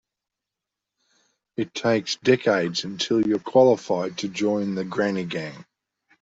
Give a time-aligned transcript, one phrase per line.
[1.57, 5.63] It takes decades until you're qualified to join the granny gang.